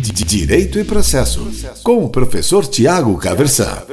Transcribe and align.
Direito 0.00 0.78
e 0.78 0.84
Processo, 0.84 1.50
com 1.82 2.04
o 2.04 2.08
professor 2.08 2.64
Tiago 2.64 3.18
Caversan. 3.18 3.84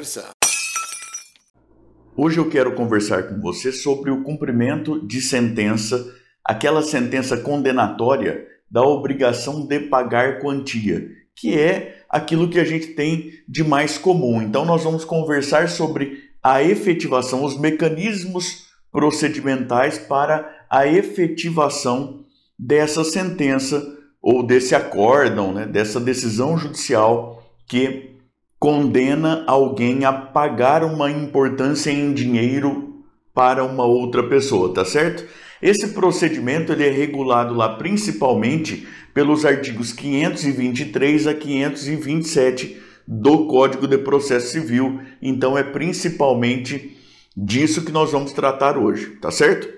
Hoje 2.16 2.38
eu 2.38 2.48
quero 2.48 2.76
conversar 2.76 3.24
com 3.24 3.42
você 3.42 3.72
sobre 3.72 4.12
o 4.12 4.22
cumprimento 4.22 5.04
de 5.06 5.20
sentença, 5.20 6.06
aquela 6.46 6.84
sentença 6.84 7.36
condenatória 7.38 8.46
da 8.70 8.84
obrigação 8.84 9.66
de 9.66 9.80
pagar 9.80 10.40
quantia, 10.42 11.10
que 11.36 11.58
é 11.58 11.98
aquilo 12.08 12.50
que 12.50 12.60
a 12.60 12.66
gente 12.66 12.90
tem 12.90 13.32
de 13.50 13.64
mais 13.64 13.98
comum. 13.98 14.44
Então, 14.44 14.64
nós 14.64 14.84
vamos 14.84 15.04
conversar 15.04 15.70
sobre 15.70 16.20
a 16.44 16.62
efetivação, 16.62 17.44
os 17.44 17.60
mecanismos 17.60 18.68
procedimentais 18.92 19.98
para 19.98 20.66
a 20.70 20.86
efetivação 20.86 22.24
dessa 22.60 23.04
sentença 23.04 23.96
ou 24.26 24.42
desse 24.42 24.74
acórdão, 24.74 25.54
né, 25.54 25.68
dessa 25.68 26.00
decisão 26.00 26.58
judicial 26.58 27.44
que 27.68 28.16
condena 28.58 29.44
alguém 29.46 30.04
a 30.04 30.12
pagar 30.12 30.84
uma 30.84 31.12
importância 31.12 31.92
em 31.92 32.12
dinheiro 32.12 33.04
para 33.36 33.64
uma 33.64 33.86
outra 33.86 34.28
pessoa, 34.28 34.74
tá 34.74 34.84
certo? 34.84 35.24
Esse 35.62 35.90
procedimento 35.90 36.72
ele 36.72 36.88
é 36.88 36.90
regulado 36.90 37.54
lá 37.54 37.76
principalmente 37.76 38.88
pelos 39.14 39.46
artigos 39.46 39.94
523 39.94 41.28
a 41.28 41.34
527 41.36 42.82
do 43.08 43.46
Código 43.46 43.88
de 43.88 44.00
Processo 44.00 44.48
Civil. 44.48 45.02
Então 45.22 45.56
é 45.56 45.62
principalmente 45.62 46.98
disso 47.38 47.86
que 47.86 47.92
nós 47.92 48.12
vamos 48.12 48.32
tratar 48.32 48.76
hoje, 48.76 49.18
tá 49.22 49.30
certo? 49.30 49.70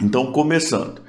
Então, 0.00 0.32
começando. 0.32 1.02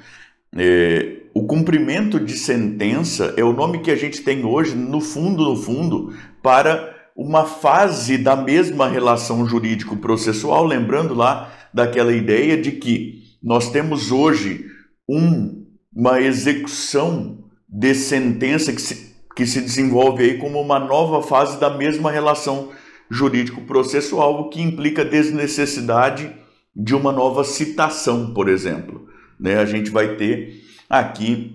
É, 0.56 1.20
o 1.32 1.46
cumprimento 1.46 2.18
de 2.18 2.36
sentença 2.36 3.34
é 3.36 3.44
o 3.44 3.52
nome 3.52 3.80
que 3.80 3.90
a 3.90 3.96
gente 3.96 4.22
tem 4.22 4.44
hoje, 4.44 4.74
no 4.74 5.00
fundo, 5.00 5.44
no 5.44 5.56
fundo, 5.56 6.12
para 6.42 6.96
uma 7.16 7.44
fase 7.44 8.18
da 8.18 8.34
mesma 8.34 8.88
relação 8.88 9.46
jurídico-processual, 9.46 10.64
lembrando 10.64 11.14
lá 11.14 11.52
daquela 11.72 12.12
ideia 12.12 12.60
de 12.60 12.72
que 12.72 13.22
nós 13.42 13.70
temos 13.70 14.10
hoje 14.10 14.66
um, 15.08 15.66
uma 15.94 16.20
execução 16.20 17.44
de 17.68 17.94
sentença 17.94 18.72
que 18.72 18.80
se, 18.80 19.14
que 19.36 19.46
se 19.46 19.60
desenvolve 19.60 20.24
aí 20.24 20.38
como 20.38 20.60
uma 20.60 20.78
nova 20.78 21.22
fase 21.22 21.60
da 21.60 21.70
mesma 21.70 22.10
relação 22.10 22.70
jurídico-processual, 23.08 24.40
o 24.40 24.48
que 24.48 24.60
implica 24.60 25.04
desnecessidade 25.04 26.32
de 26.74 26.94
uma 26.94 27.12
nova 27.12 27.44
citação, 27.44 28.32
por 28.32 28.48
exemplo. 28.48 28.99
Né? 29.40 29.56
A 29.56 29.64
gente 29.64 29.90
vai 29.90 30.16
ter 30.16 30.60
Aqui, 30.90 31.54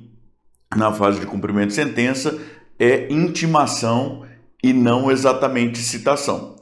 na 0.74 0.94
fase 0.94 1.20
de 1.20 1.26
cumprimento 1.26 1.68
de 1.68 1.74
sentença, 1.74 2.40
é 2.80 3.12
intimação 3.12 4.26
e 4.64 4.72
não 4.72 5.12
exatamente 5.12 5.80
citação. 5.80 6.56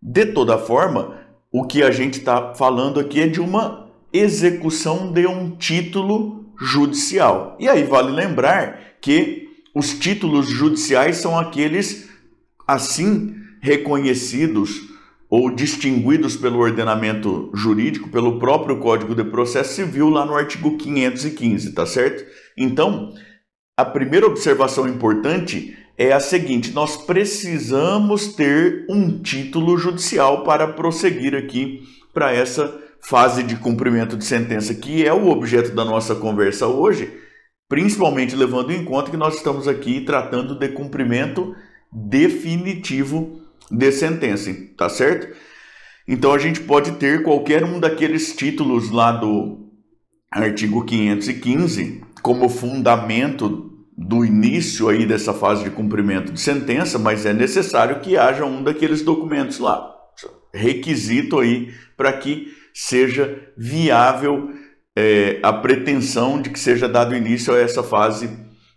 De 0.00 0.26
toda 0.26 0.58
forma, 0.58 1.16
o 1.50 1.64
que 1.64 1.82
a 1.82 1.90
gente 1.90 2.18
está 2.18 2.54
falando 2.54 3.00
aqui 3.00 3.22
é 3.22 3.26
de 3.26 3.40
uma 3.40 3.88
execução 4.12 5.10
de 5.10 5.26
um 5.26 5.56
título 5.56 6.52
judicial. 6.60 7.56
E 7.58 7.66
aí 7.66 7.82
vale 7.82 8.12
lembrar 8.12 8.78
que 9.00 9.48
os 9.74 9.94
títulos 9.94 10.50
judiciais 10.50 11.16
são 11.16 11.38
aqueles 11.38 12.10
assim 12.66 13.34
reconhecidos 13.62 14.82
ou 15.30 15.50
distinguidos 15.50 16.36
pelo 16.36 16.58
ordenamento 16.58 17.50
jurídico, 17.52 18.08
pelo 18.08 18.38
próprio 18.38 18.78
Código 18.78 19.14
de 19.14 19.24
Processo 19.24 19.74
Civil, 19.74 20.08
lá 20.08 20.24
no 20.24 20.34
artigo 20.34 20.76
515, 20.76 21.72
tá 21.72 21.84
certo? 21.84 22.24
Então, 22.56 23.12
a 23.76 23.84
primeira 23.84 24.26
observação 24.26 24.88
importante 24.88 25.76
é 25.96 26.12
a 26.12 26.20
seguinte: 26.20 26.72
nós 26.72 26.96
precisamos 26.96 28.34
ter 28.34 28.86
um 28.88 29.20
título 29.20 29.76
judicial 29.76 30.44
para 30.44 30.68
prosseguir 30.68 31.34
aqui 31.34 31.82
para 32.14 32.32
essa 32.32 32.82
fase 33.00 33.42
de 33.42 33.56
cumprimento 33.56 34.16
de 34.16 34.24
sentença, 34.24 34.74
que 34.74 35.06
é 35.06 35.12
o 35.12 35.28
objeto 35.28 35.74
da 35.74 35.84
nossa 35.84 36.14
conversa 36.14 36.66
hoje, 36.66 37.12
principalmente 37.68 38.34
levando 38.34 38.72
em 38.72 38.84
conta 38.84 39.10
que 39.10 39.16
nós 39.16 39.36
estamos 39.36 39.68
aqui 39.68 40.00
tratando 40.00 40.58
de 40.58 40.68
cumprimento 40.68 41.54
definitivo 41.92 43.40
de 43.70 43.92
sentença, 43.92 44.54
tá 44.76 44.88
certo? 44.88 45.36
Então 46.06 46.32
a 46.32 46.38
gente 46.38 46.60
pode 46.60 46.92
ter 46.92 47.22
qualquer 47.22 47.64
um 47.64 47.78
daqueles 47.78 48.34
títulos 48.34 48.90
lá 48.90 49.12
do 49.12 49.68
artigo 50.30 50.84
515 50.84 52.02
como 52.22 52.48
fundamento 52.48 53.72
do 53.96 54.24
início 54.24 54.88
aí 54.88 55.04
dessa 55.04 55.34
fase 55.34 55.64
de 55.64 55.70
cumprimento 55.70 56.32
de 56.32 56.40
sentença, 56.40 56.98
mas 56.98 57.26
é 57.26 57.32
necessário 57.32 58.00
que 58.00 58.16
haja 58.16 58.44
um 58.44 58.62
daqueles 58.62 59.02
documentos 59.02 59.58
lá, 59.58 59.92
requisito 60.54 61.38
aí 61.38 61.72
para 61.96 62.12
que 62.12 62.52
seja 62.72 63.50
viável 63.56 64.50
é, 64.96 65.40
a 65.42 65.52
pretensão 65.52 66.40
de 66.40 66.50
que 66.50 66.58
seja 66.58 66.88
dado 66.88 67.14
início 67.14 67.52
a 67.52 67.58
essa 67.58 67.82
fase 67.82 68.30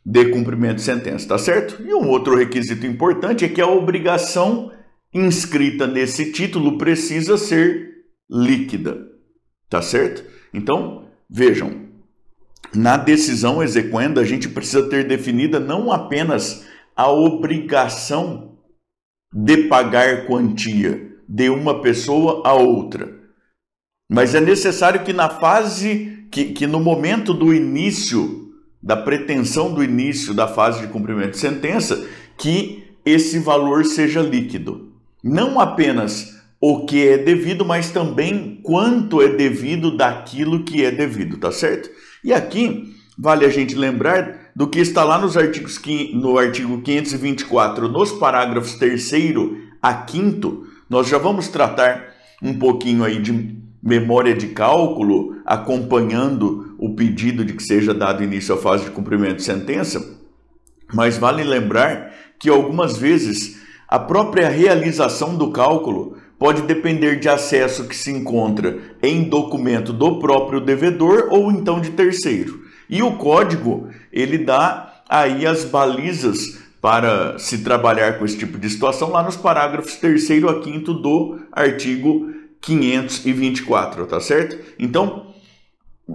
de 0.03 0.25
cumprimento 0.25 0.77
de 0.77 0.81
sentença, 0.81 1.27
tá 1.27 1.37
certo? 1.37 1.81
E 1.83 1.93
um 1.93 2.09
outro 2.09 2.35
requisito 2.35 2.85
importante 2.87 3.45
é 3.45 3.49
que 3.49 3.61
a 3.61 3.67
obrigação 3.67 4.71
inscrita 5.13 5.85
nesse 5.87 6.31
título 6.31 6.77
precisa 6.77 7.37
ser 7.37 8.05
líquida. 8.29 9.07
Tá 9.69 9.81
certo? 9.81 10.23
Então, 10.53 11.05
vejam, 11.29 11.87
na 12.73 12.97
decisão 12.97 13.61
exequenda 13.61 14.21
a 14.21 14.25
gente 14.25 14.49
precisa 14.49 14.89
ter 14.89 15.07
definida 15.07 15.59
não 15.59 15.91
apenas 15.91 16.65
a 16.95 17.09
obrigação 17.09 18.57
de 19.33 19.67
pagar 19.67 20.25
quantia 20.25 21.09
de 21.27 21.49
uma 21.49 21.81
pessoa 21.81 22.41
a 22.45 22.53
outra, 22.53 23.17
mas 24.09 24.35
é 24.35 24.41
necessário 24.41 25.05
que 25.05 25.13
na 25.13 25.29
fase, 25.29 26.27
que, 26.29 26.51
que 26.51 26.67
no 26.67 26.81
momento 26.81 27.33
do 27.33 27.53
início, 27.53 28.51
da 28.83 28.97
pretensão 28.97 29.73
do 29.73 29.81
início 29.81 30.33
da 30.33 30.49
fase 30.49 30.81
de 30.81 30.91
cumprimento 30.91 31.31
de 31.31 31.37
sentença, 31.37 32.05
que 32.37 32.83
esse 33.05 33.39
valor 33.39 33.85
seja 33.85 34.21
líquido 34.21 34.90
não 35.23 35.59
apenas 35.59 36.41
o 36.59 36.85
que 36.85 37.07
é 37.07 37.17
devido, 37.17 37.65
mas 37.65 37.89
também 37.89 38.59
quanto 38.63 39.21
é 39.21 39.29
devido 39.29 39.95
daquilo 39.97 40.63
que 40.63 40.85
é 40.85 40.91
devido, 40.91 41.37
tá 41.37 41.51
certo? 41.51 41.89
E 42.23 42.31
aqui 42.31 42.95
vale 43.17 43.45
a 43.45 43.49
gente 43.49 43.75
lembrar 43.75 44.51
do 44.55 44.67
que 44.67 44.79
está 44.79 45.03
lá 45.03 45.17
nos 45.17 45.35
artigos, 45.37 45.79
no 46.13 46.37
artigo 46.37 46.81
524, 46.81 47.87
nos 47.87 48.11
parágrafos 48.11 48.75
3 48.75 49.11
a 49.81 50.05
5 50.07 50.67
nós 50.89 51.07
já 51.07 51.17
vamos 51.17 51.47
tratar 51.47 52.13
um 52.43 52.57
pouquinho 52.59 53.03
aí 53.03 53.21
de 53.21 53.55
memória 53.81 54.35
de 54.35 54.47
cálculo, 54.47 55.37
acompanhando 55.45 56.75
o 56.77 56.93
pedido 56.95 57.45
de 57.45 57.53
que 57.53 57.63
seja 57.63 57.93
dado 57.93 58.23
início 58.23 58.53
à 58.53 58.57
fase 58.57 58.85
de 58.85 58.91
cumprimento 58.91 59.37
de 59.37 59.43
sentença, 59.43 60.19
mas 60.93 61.17
vale 61.17 61.43
lembrar 61.43 62.13
que 62.37 62.49
algumas 62.49 62.97
vezes 62.97 63.60
a 63.91 63.99
própria 63.99 64.47
realização 64.47 65.35
do 65.35 65.51
cálculo 65.51 66.15
pode 66.39 66.61
depender 66.61 67.19
de 67.19 67.27
acesso 67.27 67.89
que 67.89 67.95
se 67.95 68.09
encontra 68.09 68.79
em 69.03 69.25
documento 69.25 69.91
do 69.91 70.17
próprio 70.17 70.61
devedor 70.61 71.27
ou 71.29 71.51
então 71.51 71.81
de 71.81 71.91
terceiro. 71.91 72.61
E 72.89 73.03
o 73.03 73.17
código, 73.17 73.89
ele 74.09 74.37
dá 74.37 75.01
aí 75.09 75.45
as 75.45 75.65
balizas 75.65 76.57
para 76.79 77.37
se 77.37 77.57
trabalhar 77.57 78.17
com 78.17 78.23
esse 78.23 78.37
tipo 78.37 78.57
de 78.57 78.69
situação 78.69 79.11
lá 79.11 79.21
nos 79.23 79.35
parágrafos 79.35 79.97
3 79.97 80.45
a 80.45 80.63
5 80.63 80.93
do 80.93 81.39
artigo 81.51 82.31
524, 82.61 84.07
tá 84.07 84.21
certo? 84.21 84.57
Então, 84.79 85.27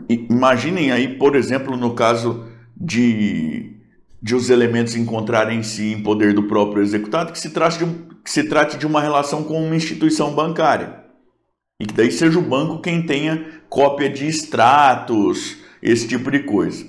imaginem 0.09 0.93
aí, 0.93 1.19
por 1.19 1.37
exemplo, 1.37 1.77
no 1.77 1.93
caso 1.93 2.47
de 2.75 3.76
de 4.27 4.35
os 4.35 4.51
elementos 4.51 4.97
encontrarem-se 4.97 5.93
em 5.93 6.03
poder 6.03 6.35
do 6.35 6.43
próprio 6.43 6.83
executado, 6.83 7.31
que 7.31 7.39
se, 7.39 7.51
trate 7.51 7.79
de, 7.79 7.87
que 8.25 8.29
se 8.29 8.43
trate 8.43 8.77
de 8.77 8.85
uma 8.85 9.01
relação 9.01 9.45
com 9.45 9.65
uma 9.65 9.77
instituição 9.77 10.35
bancária. 10.35 11.05
E 11.81 11.87
que 11.87 11.95
daí 11.95 12.11
seja 12.11 12.37
o 12.37 12.43
banco 12.43 12.83
quem 12.83 13.07
tenha 13.07 13.47
cópia 13.69 14.11
de 14.11 14.27
extratos, 14.27 15.59
esse 15.81 16.09
tipo 16.09 16.29
de 16.29 16.41
coisa. 16.41 16.85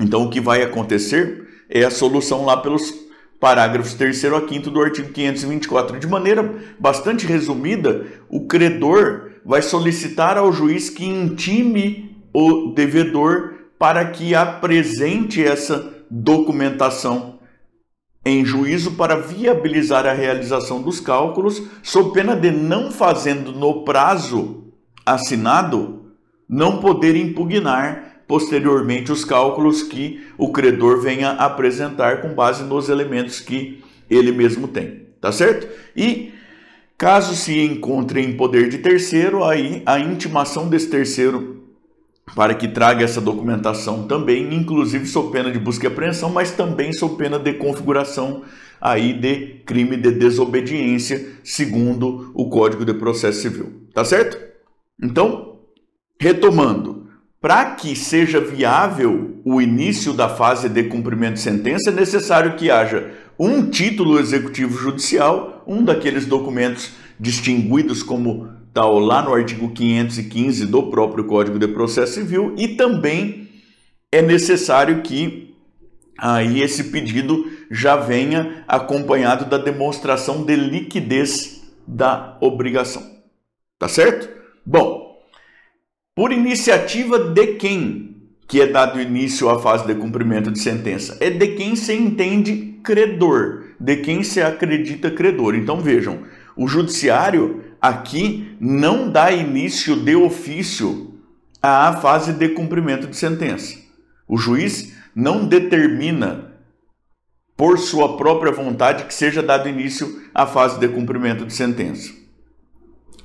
Então 0.00 0.22
o 0.22 0.30
que 0.30 0.40
vai 0.40 0.62
acontecer 0.62 1.48
é 1.68 1.82
a 1.82 1.90
solução 1.90 2.44
lá 2.44 2.56
pelos 2.58 2.94
parágrafos 3.40 3.94
3 3.94 4.26
a 4.26 4.48
5 4.48 4.70
do 4.70 4.80
artigo 4.80 5.12
524. 5.12 5.98
De 5.98 6.06
maneira 6.06 6.48
bastante 6.78 7.26
resumida, 7.26 8.06
o 8.28 8.46
credor 8.46 9.32
vai 9.44 9.62
solicitar 9.62 10.38
ao 10.38 10.52
juiz 10.52 10.90
que 10.90 11.04
intime 11.04 12.24
o 12.32 12.72
devedor 12.72 13.54
para 13.76 14.04
que 14.04 14.32
apresente 14.32 15.44
essa 15.44 15.95
documentação 16.10 17.38
em 18.24 18.44
juízo 18.44 18.92
para 18.92 19.20
viabilizar 19.20 20.04
a 20.04 20.12
realização 20.12 20.82
dos 20.82 20.98
cálculos, 20.98 21.62
sob 21.82 22.12
pena 22.12 22.34
de 22.34 22.50
não 22.50 22.90
fazendo 22.90 23.52
no 23.52 23.84
prazo 23.84 24.64
assinado, 25.04 26.12
não 26.48 26.78
poder 26.80 27.14
impugnar 27.14 28.22
posteriormente 28.26 29.12
os 29.12 29.24
cálculos 29.24 29.82
que 29.82 30.26
o 30.36 30.50
credor 30.50 31.00
venha 31.00 31.30
apresentar 31.30 32.20
com 32.20 32.34
base 32.34 32.64
nos 32.64 32.88
elementos 32.88 33.38
que 33.38 33.82
ele 34.10 34.32
mesmo 34.32 34.66
tem, 34.66 35.06
tá 35.20 35.30
certo? 35.30 35.68
E 35.96 36.32
caso 36.98 37.36
se 37.36 37.60
encontre 37.60 38.20
em 38.20 38.36
poder 38.36 38.68
de 38.68 38.78
terceiro, 38.78 39.44
aí 39.44 39.82
a 39.86 40.00
intimação 40.00 40.68
desse 40.68 40.90
terceiro 40.90 41.55
para 42.34 42.54
que 42.54 42.68
traga 42.68 43.04
essa 43.04 43.20
documentação 43.20 44.06
também, 44.06 44.54
inclusive 44.54 45.06
sob 45.06 45.30
pena 45.30 45.50
de 45.50 45.58
busca 45.58 45.86
e 45.86 45.88
apreensão, 45.88 46.30
mas 46.30 46.50
também 46.50 46.92
sob 46.92 47.16
pena 47.16 47.38
de 47.38 47.54
configuração 47.54 48.42
aí 48.80 49.12
de 49.12 49.62
crime 49.64 49.96
de 49.96 50.10
desobediência, 50.12 51.24
segundo 51.42 52.30
o 52.34 52.48
Código 52.48 52.84
de 52.84 52.94
Processo 52.94 53.40
Civil. 53.40 53.88
Tá 53.94 54.04
certo? 54.04 54.38
Então, 55.02 55.60
retomando, 56.20 57.06
para 57.40 57.64
que 57.76 57.94
seja 57.94 58.40
viável 58.40 59.40
o 59.44 59.60
início 59.60 60.12
da 60.12 60.28
fase 60.28 60.68
de 60.68 60.84
cumprimento 60.84 61.34
de 61.34 61.40
sentença, 61.40 61.90
é 61.90 61.94
necessário 61.94 62.56
que 62.56 62.70
haja 62.70 63.12
um 63.38 63.68
título 63.70 64.18
executivo 64.18 64.76
judicial, 64.76 65.62
um 65.66 65.82
daqueles 65.82 66.26
documentos 66.26 66.92
distinguidos 67.18 68.02
como 68.02 68.48
tal 68.76 68.98
lá 68.98 69.22
no 69.22 69.32
artigo 69.32 69.70
515 69.70 70.66
do 70.66 70.82
próprio 70.90 71.24
Código 71.24 71.58
de 71.58 71.66
Processo 71.66 72.12
Civil 72.12 72.54
e 72.58 72.76
também 72.76 73.48
é 74.12 74.20
necessário 74.20 75.00
que 75.00 75.56
aí 76.18 76.60
esse 76.60 76.84
pedido 76.84 77.50
já 77.70 77.96
venha 77.96 78.64
acompanhado 78.68 79.46
da 79.46 79.56
demonstração 79.56 80.44
de 80.44 80.54
liquidez 80.54 81.66
da 81.86 82.36
obrigação. 82.38 83.02
Tá 83.78 83.88
certo? 83.88 84.28
Bom, 84.64 85.22
por 86.14 86.30
iniciativa 86.30 87.18
de 87.18 87.54
quem 87.54 88.14
que 88.46 88.60
é 88.60 88.66
dado 88.66 89.00
início 89.00 89.48
à 89.48 89.58
fase 89.58 89.86
de 89.86 89.94
cumprimento 89.94 90.50
de 90.50 90.58
sentença? 90.58 91.16
É 91.18 91.30
de 91.30 91.48
quem 91.54 91.76
se 91.76 91.94
entende 91.94 92.78
credor, 92.84 93.68
de 93.80 93.96
quem 93.96 94.22
se 94.22 94.42
acredita 94.42 95.10
credor. 95.10 95.54
Então 95.54 95.80
vejam, 95.80 96.24
o 96.54 96.68
judiciário 96.68 97.64
aqui 97.88 98.56
não 98.60 99.10
dá 99.10 99.30
início 99.30 99.96
de 99.96 100.16
ofício 100.16 101.14
à 101.62 101.92
fase 101.94 102.32
de 102.32 102.48
cumprimento 102.50 103.06
de 103.06 103.16
sentença. 103.16 103.76
O 104.28 104.36
juiz 104.36 104.92
não 105.14 105.46
determina 105.46 106.52
por 107.56 107.78
sua 107.78 108.16
própria 108.16 108.52
vontade 108.52 109.04
que 109.04 109.14
seja 109.14 109.42
dado 109.42 109.68
início 109.68 110.22
à 110.34 110.46
fase 110.46 110.78
de 110.78 110.88
cumprimento 110.88 111.46
de 111.46 111.52
sentença. 111.52 112.12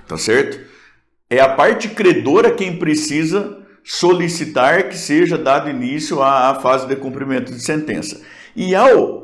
Tá 0.07 0.17
certo? 0.17 0.59
É 1.29 1.39
a 1.39 1.49
parte 1.49 1.89
credora 1.89 2.51
quem 2.51 2.77
precisa 2.77 3.57
solicitar 3.83 4.89
que 4.89 4.97
seja 4.97 5.37
dado 5.37 5.69
início 5.69 6.21
à 6.21 6.55
fase 6.61 6.87
de 6.87 6.95
cumprimento 6.95 7.51
de 7.51 7.61
sentença. 7.61 8.21
E 8.55 8.75
ao 8.75 9.21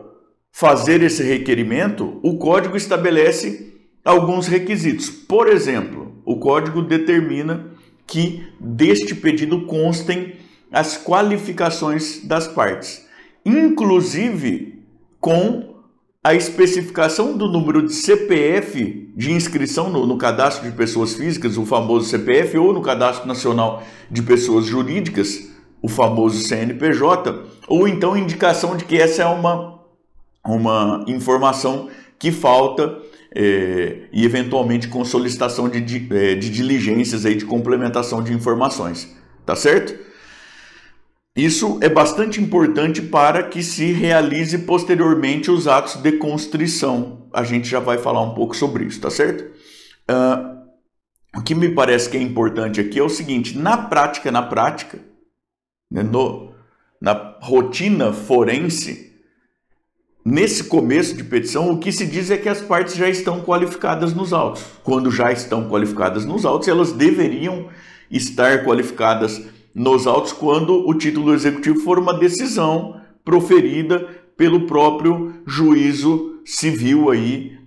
fazer 0.52 1.02
esse 1.04 1.24
requerimento, 1.24 2.20
o 2.24 2.38
código 2.38 2.76
estabelece 2.76 3.77
alguns 4.08 4.48
requisitos. 4.48 5.10
Por 5.10 5.48
exemplo, 5.48 6.14
o 6.24 6.38
código 6.38 6.82
determina 6.82 7.68
que 8.06 8.48
deste 8.60 9.14
pedido 9.14 9.66
constem 9.66 10.36
as 10.72 10.98
qualificações 10.98 12.26
das 12.26 12.48
partes, 12.48 13.06
inclusive 13.46 14.82
com 15.20 15.76
a 16.24 16.34
especificação 16.34 17.38
do 17.38 17.48
número 17.48 17.86
de 17.86 17.94
CPF 17.94 19.12
de 19.16 19.32
inscrição 19.32 19.90
no, 19.90 20.06
no, 20.06 20.18
cadastro 20.18 20.70
de 20.70 20.76
pessoas 20.76 21.14
físicas, 21.14 21.58
o 21.58 21.66
famoso 21.66 22.10
CPF, 22.10 22.58
ou 22.58 22.74
no 22.74 22.82
cadastro 22.82 23.28
nacional 23.28 23.84
de 24.12 24.22
pessoas 24.22 24.66
jurídicas, 24.66 25.50
o 25.82 25.88
famoso 25.88 26.40
CNPJ, 26.48 27.46
ou 27.68 27.88
então 27.88 28.18
indicação 28.18 28.76
de 28.76 28.86
que 28.86 28.98
essa 28.98 29.24
é 29.24 29.26
uma, 29.26 29.80
uma 30.46 31.06
informação 31.08 31.90
que 32.20 32.32
falta 32.32 33.02
é, 33.36 34.08
e 34.12 34.26
eventualmente 34.26 34.88
com 34.88 35.04
solicitação 35.04 35.70
de, 35.70 35.82
de, 35.82 36.16
é, 36.16 36.36
de 36.36 36.50
diligências 36.50 37.26
aí 37.26 37.36
de 37.36 37.46
complementação 37.46 38.24
de 38.24 38.34
informações, 38.34 39.16
tá 39.46 39.56
certo? 39.56 40.08
Isso 41.36 41.78
é 41.84 41.90
bastante 41.90 42.42
importante 42.42 43.00
para 43.00 43.44
que 43.44 43.62
se 43.62 43.92
realize 43.92 44.58
posteriormente 44.60 45.52
os 45.52 45.68
atos 45.68 45.98
de 45.98 46.14
constrição. 46.14 47.28
A 47.32 47.44
gente 47.44 47.68
já 47.68 47.80
vai 47.80 48.00
falar 48.00 48.24
um 48.24 48.34
pouco 48.34 48.56
sobre 48.56 48.86
isso, 48.86 49.00
tá 49.00 49.12
certo? 49.12 49.44
Uh, 50.10 50.58
o 51.38 51.44
que 51.44 51.54
me 51.54 51.70
parece 51.70 52.10
que 52.10 52.18
é 52.18 52.22
importante 52.22 52.82
aqui 52.82 52.98
é 52.98 53.04
o 53.04 53.10
seguinte: 53.10 53.56
na 53.56 53.78
prática, 53.78 54.32
na 54.32 54.42
prática, 54.42 55.00
né, 55.92 56.02
no, 56.02 56.54
na 57.00 57.38
rotina 57.40 58.12
forense, 58.12 59.07
nesse 60.28 60.66
começo 60.66 61.16
de 61.16 61.24
petição, 61.24 61.72
o 61.72 61.78
que 61.78 61.90
se 61.90 62.06
diz 62.06 62.30
é 62.30 62.36
que 62.36 62.50
as 62.50 62.60
partes 62.60 62.96
já 62.96 63.08
estão 63.08 63.40
qualificadas 63.40 64.14
nos 64.14 64.34
autos. 64.34 64.62
Quando 64.84 65.10
já 65.10 65.32
estão 65.32 65.70
qualificadas 65.70 66.26
nos 66.26 66.46
autos, 66.46 66.68
elas 66.68 66.92
deveriam 66.92 67.70
estar 68.12 68.66
qualificadas 68.66 69.42
nos 69.74 70.06
autos 70.06 70.34
quando 70.34 70.86
o 70.86 70.94
título 70.94 71.34
executivo 71.34 71.80
for 71.80 71.98
uma 71.98 72.14
decisão 72.14 73.00
proferida 73.24 74.06
pelo 74.36 74.68
próprio 74.68 75.34
juízo 75.46 76.42
civil 76.46 77.10
aí 77.10 77.58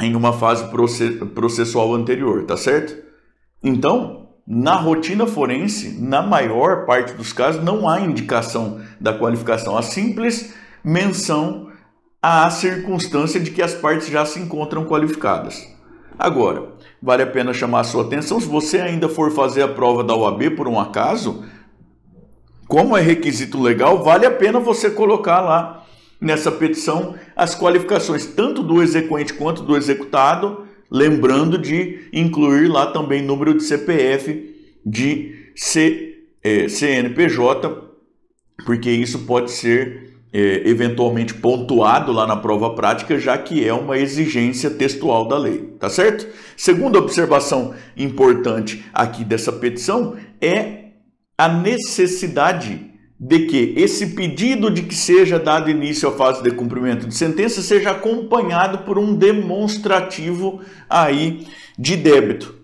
em 0.00 0.16
uma 0.16 0.32
fase 0.32 0.64
processual 1.32 1.94
anterior, 1.94 2.44
tá 2.44 2.56
certo? 2.56 3.00
Então, 3.62 4.30
na 4.44 4.74
rotina 4.74 5.28
forense, 5.28 5.96
na 6.02 6.22
maior 6.22 6.86
parte 6.86 7.12
dos 7.12 7.32
casos, 7.32 7.62
não 7.62 7.88
há 7.88 8.00
indicação 8.00 8.80
da 9.00 9.16
qualificação, 9.16 9.76
há 9.76 9.82
simples 9.82 10.60
menção 10.84 11.70
à 12.20 12.48
circunstância 12.50 13.40
de 13.40 13.50
que 13.50 13.62
as 13.62 13.74
partes 13.74 14.08
já 14.08 14.24
se 14.24 14.38
encontram 14.38 14.84
qualificadas. 14.84 15.68
Agora, 16.18 16.72
vale 17.02 17.22
a 17.22 17.26
pena 17.26 17.52
chamar 17.52 17.80
a 17.80 17.84
sua 17.84 18.04
atenção. 18.04 18.38
Se 18.38 18.46
você 18.46 18.78
ainda 18.78 19.08
for 19.08 19.32
fazer 19.32 19.62
a 19.62 19.68
prova 19.68 20.04
da 20.04 20.14
OAB 20.14 20.50
por 20.56 20.68
um 20.68 20.78
acaso, 20.78 21.44
como 22.68 22.96
é 22.96 23.00
requisito 23.00 23.60
legal, 23.60 24.02
vale 24.02 24.24
a 24.24 24.30
pena 24.30 24.60
você 24.60 24.90
colocar 24.90 25.40
lá 25.40 25.84
nessa 26.20 26.52
petição 26.52 27.16
as 27.34 27.58
qualificações 27.58 28.26
tanto 28.26 28.62
do 28.62 28.80
exequente 28.80 29.34
quanto 29.34 29.62
do 29.62 29.76
executado, 29.76 30.64
lembrando 30.90 31.58
de 31.58 32.08
incluir 32.12 32.68
lá 32.68 32.86
também 32.92 33.22
número 33.22 33.54
de 33.54 33.64
CPF 33.64 34.54
de 34.86 35.50
C, 35.56 36.18
é, 36.42 36.68
CNPJ, 36.68 37.90
porque 38.64 38.90
isso 38.90 39.20
pode 39.20 39.50
ser 39.50 40.11
é, 40.32 40.68
eventualmente 40.68 41.34
pontuado 41.34 42.10
lá 42.10 42.26
na 42.26 42.36
prova 42.36 42.74
prática, 42.74 43.18
já 43.18 43.36
que 43.36 43.66
é 43.66 43.72
uma 43.72 43.98
exigência 43.98 44.70
textual 44.70 45.28
da 45.28 45.36
lei, 45.36 45.74
tá 45.78 45.90
certo? 45.90 46.26
Segunda 46.56 46.98
observação 46.98 47.74
importante 47.96 48.84
aqui 48.94 49.24
dessa 49.24 49.52
petição 49.52 50.16
é 50.40 50.84
a 51.36 51.48
necessidade 51.48 52.90
de 53.20 53.46
que 53.46 53.74
esse 53.76 54.14
pedido 54.14 54.68
de 54.68 54.82
que 54.82 54.94
seja 54.94 55.38
dado 55.38 55.70
início 55.70 56.08
à 56.08 56.12
fase 56.12 56.42
de 56.42 56.50
cumprimento 56.50 57.06
de 57.06 57.14
sentença 57.14 57.62
seja 57.62 57.90
acompanhado 57.90 58.78
por 58.78 58.98
um 58.98 59.14
demonstrativo 59.14 60.60
aí 60.88 61.46
de 61.78 61.96
débito. 61.96 62.62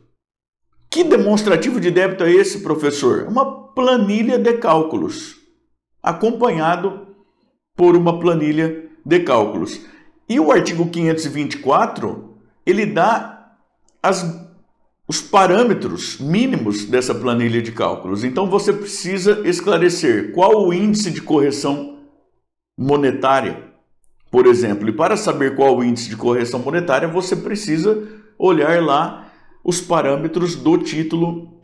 Que 0.91 1.05
demonstrativo 1.05 1.79
de 1.79 1.91
débito 1.91 2.25
é 2.25 2.33
esse, 2.33 2.61
professor? 2.61 3.27
Uma 3.29 3.69
planilha 3.73 4.39
de 4.39 4.55
cálculos, 4.55 5.37
acompanhado 6.03 7.08
por 7.79 7.97
uma 7.97 8.19
planilha 8.19 8.87
de 9.07 9.21
cálculos. 9.21 9.87
E 10.29 10.41
o 10.41 10.51
artigo 10.51 10.91
524, 10.91 12.35
ele 12.67 12.85
dá 12.85 13.55
as, 14.03 14.45
os 15.07 15.21
parâmetros 15.21 16.19
mínimos 16.19 16.85
dessa 16.87 17.15
planilha 17.15 17.63
de 17.63 17.71
cálculos. 17.71 18.25
Então 18.25 18.51
você 18.51 18.73
precisa 18.73 19.49
esclarecer 19.49 20.33
qual 20.33 20.67
o 20.67 20.75
índice 20.75 21.13
de 21.13 21.23
correção 21.23 22.01
monetária, 22.77 23.63
por 24.29 24.47
exemplo. 24.47 24.89
E 24.89 24.93
para 24.93 25.17
saber 25.17 25.55
qual 25.55 25.77
o 25.77 25.85
índice 25.85 26.09
de 26.09 26.17
correção 26.17 26.59
monetária, 26.59 27.07
você 27.07 27.37
precisa 27.37 28.09
olhar 28.37 28.83
lá 28.83 29.31
os 29.63 29.81
parâmetros 29.81 30.57
do 30.57 30.79
título 30.79 31.61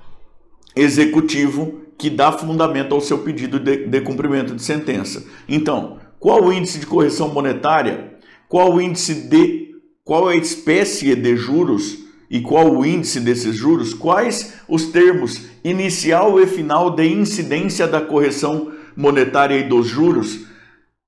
executivo 0.77 1.81
que 1.99 2.09
dá 2.09 2.31
fundamento 2.31 2.95
ao 2.95 3.01
seu 3.01 3.19
pedido 3.19 3.59
de, 3.59 3.87
de 3.87 4.01
cumprimento 4.01 4.55
de 4.55 4.63
sentença. 4.63 5.25
Então, 5.49 5.99
qual 6.25 6.43
o 6.43 6.51
índice 6.51 6.79
de 6.79 6.87
correção 6.87 7.29
monetária? 7.29 8.15
Qual 8.49 8.73
o 8.73 8.81
índice 8.81 9.29
de 9.29 9.75
qual 10.03 10.27
a 10.27 10.35
espécie 10.35 11.15
de 11.15 11.37
juros 11.37 11.99
e 12.31 12.41
qual 12.41 12.75
o 12.75 12.83
índice 12.83 13.21
desses 13.21 13.55
juros? 13.55 13.93
Quais 13.93 14.55
os 14.67 14.87
termos 14.87 15.43
inicial 15.63 16.41
e 16.41 16.47
final 16.47 16.93
de 16.93 17.07
incidência 17.07 17.87
da 17.87 18.01
correção 18.01 18.73
monetária 18.97 19.55
e 19.59 19.69
dos 19.69 19.87
juros? 19.87 20.47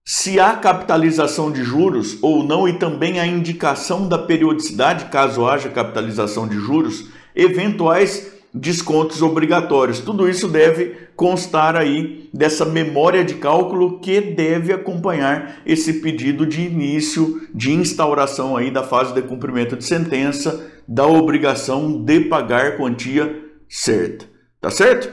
Se 0.05 0.39
há 0.39 0.55
capitalização 0.57 1.51
de 1.51 1.65
juros 1.65 2.19
ou 2.21 2.45
não 2.45 2.69
e 2.69 2.75
também 2.75 3.19
a 3.19 3.27
indicação 3.27 4.07
da 4.07 4.19
periodicidade 4.19 5.07
caso 5.07 5.47
haja 5.47 5.71
capitalização 5.71 6.47
de 6.47 6.59
juros, 6.59 7.07
eventuais 7.35 8.36
descontos 8.57 9.21
obrigatórios. 9.21 10.01
Tudo 10.01 10.29
isso 10.29 10.49
deve 10.49 10.97
constar 11.15 11.77
aí 11.77 12.29
dessa 12.33 12.65
memória 12.65 13.23
de 13.23 13.35
cálculo 13.35 14.01
que 14.01 14.21
deve 14.21 14.73
acompanhar 14.73 15.61
esse 15.67 16.01
pedido 16.01 16.47
de 16.47 16.63
início 16.63 17.47
de 17.55 17.73
instauração 17.73 18.57
aí 18.57 18.71
da 18.71 18.83
fase 18.83 19.13
de 19.13 19.21
cumprimento 19.23 19.77
de 19.77 19.85
sentença 19.85 20.71
da 20.89 21.07
obrigação 21.07 22.03
de 22.03 22.21
pagar 22.21 22.79
quantia 22.79 23.45
certa. 23.69 24.27
Tá 24.61 24.71
certo? 24.71 25.13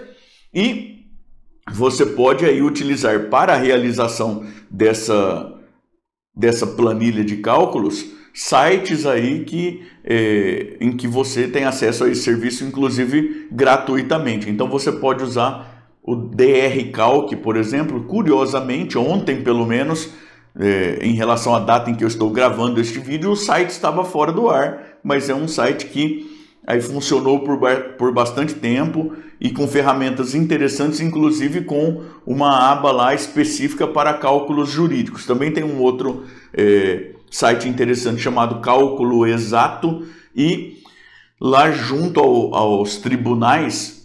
E 0.54 1.06
você 1.72 2.06
pode 2.06 2.46
aí 2.46 2.62
utilizar 2.62 3.30
para 3.30 3.54
a 3.54 3.58
realização 3.58 4.46
dessa 4.72 5.50
dessa 6.36 6.66
planilha 6.66 7.24
de 7.24 7.38
cálculos 7.38 8.06
sites 8.34 9.06
aí 9.06 9.44
que, 9.46 9.84
é, 10.04 10.78
em 10.82 10.98
que 10.98 11.08
você 11.08 11.48
tem 11.48 11.66
acesso 11.66 12.04
a 12.04 12.10
esse 12.10 12.24
serviço, 12.24 12.63
inclusive 12.63 13.48
gratuitamente. 13.52 14.50
Então 14.50 14.68
você 14.68 14.92
pode 14.92 15.24
usar 15.24 15.92
o 16.02 16.16
DR 16.16 16.92
Calc, 16.92 17.36
por 17.38 17.56
exemplo. 17.56 18.04
Curiosamente, 18.06 18.98
ontem 18.98 19.42
pelo 19.42 19.66
menos, 19.66 20.10
é, 20.60 20.98
em 21.02 21.13
relação 21.13 21.56
à 21.56 21.60
data 21.60 21.92
em 21.92 21.96
que 21.96 22.04
eu 22.04 22.08
estou 22.08 22.32
gravando 22.32 22.82
este 22.82 23.00
vídeo, 23.00 23.32
o 23.32 23.36
site 23.36 23.70
estava 23.70 24.04
fora 24.04 24.32
do 24.32 24.50
ar, 24.50 24.98
mas 25.04 25.30
é 25.30 25.36
um 25.36 25.48
site 25.48 25.86
que 25.86 26.32
aí 26.66 26.82
funcionou 26.82 27.42
por, 27.42 27.60
por 27.98 28.13
bastante 28.13 28.56
tempo 28.56 29.13
e 29.40 29.52
com 29.52 29.68
ferramentas 29.68 30.34
interessantes, 30.34 31.02
inclusive 31.02 31.62
com 31.62 32.02
uma 32.25 32.72
aba 32.72 32.92
lá 32.92 33.13
específica 33.13 33.86
para 33.86 34.13
cálculos 34.13 34.70
jurídicos. 34.70 35.25
Também 35.25 35.52
tem 35.52 35.63
um 35.63 35.80
outro 35.82 36.24
é, 36.54 37.12
site 37.34 37.68
interessante 37.68 38.22
chamado 38.22 38.62
Cálculo 38.62 39.25
Exato 39.25 40.06
e 40.36 40.78
lá 41.42 41.72
junto 41.72 42.20
ao, 42.20 42.54
aos 42.54 42.98
tribunais 42.98 44.04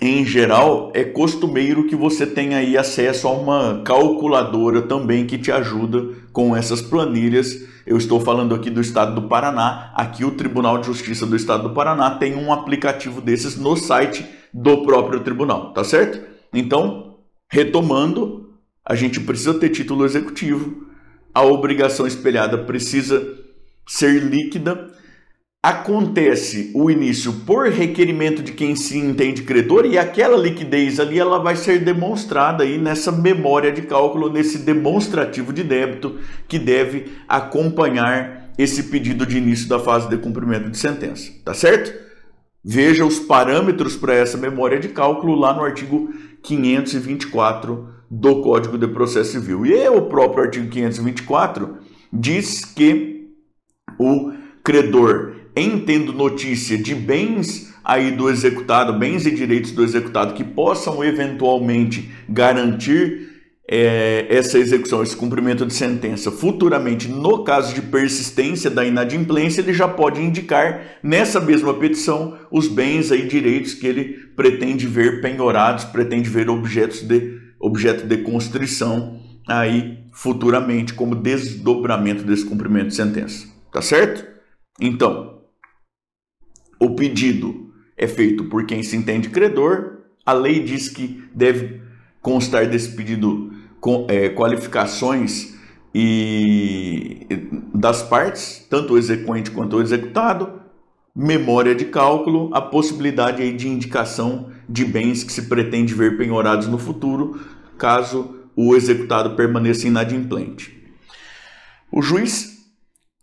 em 0.00 0.24
geral, 0.24 0.92
é 0.94 1.02
costumeiro 1.02 1.88
que 1.88 1.96
você 1.96 2.24
tenha 2.24 2.58
aí 2.58 2.78
acesso 2.78 3.26
a 3.26 3.32
uma 3.32 3.82
calculadora 3.84 4.82
também 4.82 5.26
que 5.26 5.36
te 5.36 5.50
ajuda 5.50 6.14
com 6.32 6.56
essas 6.56 6.80
planilhas. 6.80 7.66
Eu 7.84 7.96
estou 7.96 8.20
falando 8.20 8.54
aqui 8.54 8.70
do 8.70 8.80
estado 8.80 9.20
do 9.20 9.26
Paraná. 9.26 9.90
Aqui 9.96 10.24
o 10.24 10.30
Tribunal 10.30 10.78
de 10.78 10.86
Justiça 10.86 11.26
do 11.26 11.34
estado 11.34 11.64
do 11.64 11.74
Paraná 11.74 12.12
tem 12.12 12.36
um 12.36 12.52
aplicativo 12.52 13.20
desses 13.20 13.56
no 13.56 13.76
site 13.76 14.24
do 14.54 14.84
próprio 14.84 15.18
tribunal, 15.20 15.72
tá 15.72 15.82
certo? 15.82 16.24
Então, 16.54 17.16
retomando, 17.50 18.50
a 18.84 18.94
gente 18.94 19.18
precisa 19.18 19.54
ter 19.54 19.70
título 19.70 20.04
executivo, 20.04 20.87
a 21.34 21.42
obrigação 21.42 22.06
espelhada 22.06 22.58
precisa 22.58 23.36
ser 23.86 24.22
líquida 24.22 24.90
acontece 25.62 26.70
o 26.72 26.88
início 26.88 27.32
por 27.44 27.68
requerimento 27.68 28.42
de 28.42 28.52
quem 28.52 28.76
se 28.76 28.96
entende 28.96 29.42
credor 29.42 29.84
e 29.84 29.98
aquela 29.98 30.36
liquidez 30.36 31.00
ali 31.00 31.18
ela 31.18 31.38
vai 31.40 31.56
ser 31.56 31.80
demonstrada 31.80 32.62
aí 32.62 32.78
nessa 32.78 33.10
memória 33.10 33.72
de 33.72 33.82
cálculo, 33.82 34.32
nesse 34.32 34.58
demonstrativo 34.58 35.52
de 35.52 35.64
débito 35.64 36.18
que 36.46 36.58
deve 36.58 37.12
acompanhar 37.28 38.52
esse 38.56 38.84
pedido 38.84 39.26
de 39.26 39.36
início 39.36 39.68
da 39.68 39.80
fase 39.80 40.08
de 40.08 40.16
cumprimento 40.16 40.70
de 40.70 40.78
sentença, 40.78 41.30
tá 41.44 41.52
certo? 41.52 41.92
Veja 42.64 43.04
os 43.04 43.18
parâmetros 43.18 43.96
para 43.96 44.14
essa 44.14 44.38
memória 44.38 44.78
de 44.78 44.88
cálculo 44.88 45.34
lá 45.34 45.52
no 45.54 45.64
artigo 45.64 46.12
524 46.42 47.97
do 48.10 48.42
Código 48.42 48.78
de 48.78 48.88
Processo 48.88 49.32
Civil. 49.32 49.66
E 49.66 49.88
o 49.88 50.02
próprio 50.02 50.44
artigo 50.44 50.68
524 50.68 51.78
diz 52.12 52.64
que 52.64 53.28
o 53.98 54.32
credor 54.62 55.34
em 55.54 55.80
tendo 55.80 56.12
notícia 56.12 56.78
de 56.78 56.94
bens 56.94 57.74
aí 57.84 58.10
do 58.12 58.30
executado, 58.30 58.98
bens 58.98 59.26
e 59.26 59.30
direitos 59.30 59.72
do 59.72 59.82
executado 59.82 60.34
que 60.34 60.44
possam 60.44 61.02
eventualmente 61.02 62.10
garantir 62.28 63.28
é, 63.70 64.26
essa 64.30 64.58
execução, 64.58 65.02
esse 65.02 65.16
cumprimento 65.16 65.66
de 65.66 65.74
sentença 65.74 66.30
futuramente, 66.30 67.08
no 67.08 67.44
caso 67.44 67.74
de 67.74 67.82
persistência 67.82 68.70
da 68.70 68.84
inadimplência, 68.84 69.60
ele 69.60 69.74
já 69.74 69.86
pode 69.86 70.22
indicar 70.22 70.98
nessa 71.02 71.38
mesma 71.38 71.74
petição 71.74 72.38
os 72.50 72.66
bens 72.66 73.10
e 73.10 73.22
direitos 73.22 73.74
que 73.74 73.86
ele 73.86 74.04
pretende 74.34 74.86
ver 74.86 75.20
penhorados, 75.20 75.84
pretende 75.84 76.30
ver 76.30 76.48
objetos 76.48 77.02
de 77.02 77.47
objeto 77.60 78.06
de 78.06 78.18
constrição 78.18 79.20
aí 79.48 80.04
futuramente 80.12 80.94
como 80.94 81.14
desdobramento 81.14 82.22
desse 82.22 82.44
cumprimento 82.44 82.88
de 82.88 82.94
sentença. 82.94 83.46
Tá 83.72 83.80
certo? 83.80 84.26
Então, 84.80 85.40
o 86.78 86.94
pedido 86.94 87.72
é 87.96 88.06
feito 88.06 88.44
por 88.44 88.64
quem 88.66 88.82
se 88.82 88.96
entende 88.96 89.30
credor. 89.30 89.98
A 90.24 90.32
lei 90.32 90.62
diz 90.62 90.88
que 90.88 91.24
deve 91.34 91.80
constar 92.20 92.68
desse 92.68 92.94
pedido 92.94 93.52
com, 93.80 94.06
é, 94.08 94.28
qualificações 94.28 95.56
e 95.94 97.26
das 97.74 98.02
partes, 98.02 98.66
tanto 98.68 98.94
o 98.94 98.98
exequente 98.98 99.50
quanto 99.50 99.76
o 99.76 99.80
executado, 99.80 100.60
memória 101.14 101.74
de 101.74 101.86
cálculo, 101.86 102.50
a 102.52 102.60
possibilidade 102.60 103.42
aí 103.42 103.52
de 103.52 103.68
indicação 103.68 104.50
de 104.68 104.84
bens 104.84 105.24
que 105.24 105.32
se 105.32 105.42
pretende 105.42 105.94
ver 105.94 106.16
penhorados 106.16 106.66
no 106.66 106.78
futuro, 106.78 107.40
caso 107.76 108.36
o 108.54 108.74
executado 108.74 109.36
permaneça 109.36 109.86
inadimplente. 109.86 110.76
O 111.90 112.02
juiz 112.02 112.58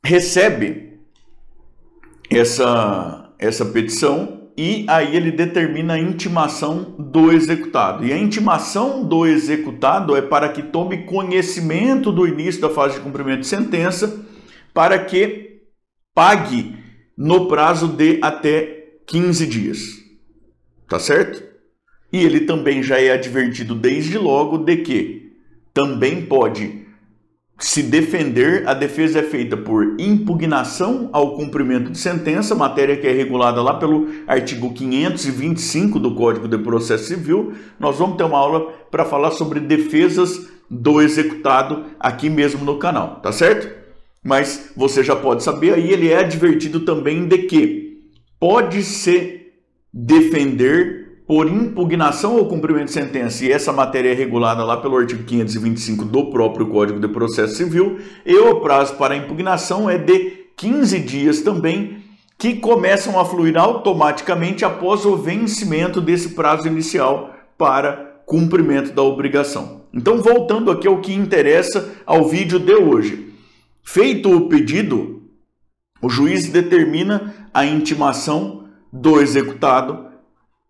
recebe 0.03 0.99
essa 2.29 3.25
essa 3.37 3.65
petição 3.65 4.49
e 4.57 4.85
aí 4.87 5.15
ele 5.15 5.31
determina 5.31 5.95
a 5.95 5.99
intimação 5.99 6.95
do 6.97 7.31
executado. 7.31 8.05
E 8.05 8.13
a 8.13 8.17
intimação 8.17 9.03
do 9.03 9.25
executado 9.25 10.15
é 10.15 10.21
para 10.21 10.47
que 10.49 10.63
tome 10.63 11.05
conhecimento 11.05 12.11
do 12.11 12.25
início 12.25 12.61
da 12.61 12.69
fase 12.69 12.95
de 12.95 13.01
cumprimento 13.01 13.41
de 13.41 13.47
sentença, 13.47 14.25
para 14.73 14.97
que 14.97 15.59
pague 16.13 16.77
no 17.17 17.47
prazo 17.47 17.89
de 17.89 18.19
até 18.21 18.85
15 19.05 19.45
dias. 19.45 20.04
Tá 20.87 20.99
certo? 20.99 21.43
E 22.11 22.23
ele 22.23 22.41
também 22.41 22.81
já 22.81 22.99
é 22.99 23.11
advertido 23.11 23.75
desde 23.75 24.17
logo 24.17 24.59
de 24.59 24.77
que 24.77 25.33
também 25.73 26.25
pode 26.25 26.85
se 27.57 27.81
defender, 27.81 28.67
a 28.67 28.73
defesa 28.73 29.19
é 29.19 29.23
feita 29.23 29.55
por 29.55 29.95
impugnação 29.97 31.09
ao 31.13 31.37
cumprimento 31.37 31.89
de 31.89 31.97
sentença, 31.97 32.53
matéria 32.53 32.97
que 32.97 33.07
é 33.07 33.11
regulada 33.13 33.61
lá 33.61 33.75
pelo 33.75 34.09
artigo 34.27 34.73
525 34.73 35.97
do 35.97 36.13
Código 36.13 36.49
de 36.49 36.57
Processo 36.57 37.05
Civil. 37.05 37.53
Nós 37.79 37.97
vamos 37.97 38.17
ter 38.17 38.23
uma 38.25 38.37
aula 38.37 38.73
para 38.91 39.05
falar 39.05 39.31
sobre 39.31 39.61
defesas 39.61 40.49
do 40.69 41.01
executado 41.01 41.85
aqui 41.97 42.29
mesmo 42.29 42.65
no 42.65 42.77
canal, 42.77 43.21
tá 43.21 43.31
certo? 43.31 43.73
Mas 44.21 44.71
você 44.75 45.01
já 45.01 45.15
pode 45.15 45.41
saber 45.41 45.75
aí, 45.75 45.91
ele 45.91 46.09
é 46.09 46.17
advertido 46.17 46.81
também 46.81 47.25
de 47.25 47.37
que 47.39 48.01
pode 48.37 48.83
se 48.83 49.44
defender 49.97 51.21
por 51.25 51.47
impugnação 51.47 52.37
ao 52.37 52.47
cumprimento 52.47 52.87
de 52.87 52.91
sentença, 52.91 53.45
e 53.45 53.51
essa 53.51 53.71
matéria 53.71 54.11
é 54.11 54.13
regulada 54.13 54.63
lá 54.63 54.75
pelo 54.75 54.97
artigo 54.97 55.23
525 55.23 56.03
do 56.03 56.29
próprio 56.29 56.67
Código 56.67 56.99
de 56.99 57.07
Processo 57.07 57.55
Civil, 57.55 57.99
e 58.25 58.35
o 58.35 58.59
prazo 58.59 58.95
para 58.95 59.15
impugnação 59.15 59.89
é 59.89 59.97
de 59.97 60.45
15 60.57 60.99
dias 60.99 61.41
também, 61.41 62.03
que 62.37 62.55
começam 62.55 63.17
a 63.17 63.23
fluir 63.23 63.57
automaticamente 63.57 64.65
após 64.65 65.05
o 65.05 65.15
vencimento 65.15 66.01
desse 66.01 66.29
prazo 66.29 66.67
inicial 66.67 67.33
para 67.57 68.19
cumprimento 68.25 68.91
da 68.91 69.01
obrigação. 69.01 69.83
Então, 69.93 70.21
voltando 70.21 70.69
aqui 70.69 70.87
ao 70.87 70.99
que 70.99 71.13
interessa 71.13 71.95
ao 72.05 72.27
vídeo 72.27 72.59
de 72.59 72.73
hoje. 72.73 73.33
Feito 73.81 74.29
o 74.29 74.49
pedido, 74.49 75.23
o 76.01 76.09
juiz 76.09 76.49
determina 76.49 77.33
a 77.53 77.65
intimação 77.65 78.64
do 78.95 79.19
executado 79.19 80.05